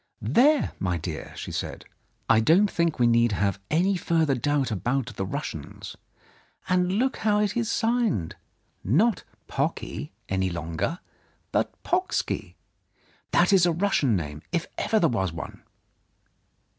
"There, 0.33 0.71
my 0.79 0.97
dear," 0.97 1.31
she 1.37 1.51
said, 1.51 1.85
"I 2.27 2.39
don't 2.39 2.71
think 2.71 2.97
we 2.97 3.05
need 3.05 3.33
have 3.33 3.59
any 3.69 3.95
further 3.95 4.33
doubt 4.33 4.71
about 4.71 5.15
the 5.15 5.27
Russians. 5.27 5.95
And 6.67 6.93
look 6.93 7.17
how 7.17 7.37
it 7.39 7.55
is 7.55 7.69
signed— 7.69 8.35
not 8.99 9.23
Pocky 9.45 10.11
any 10.27 10.49
longer, 10.49 11.01
but 11.51 11.69
Pocksky. 11.83 12.55
That 13.29 13.53
is 13.53 13.67
a 13.67 13.71
Russian 13.71 14.15
name, 14.15 14.41
if 14.51 14.65
ever 14.75 14.99
there 14.99 15.07
was 15.07 15.31
one 15.31 15.61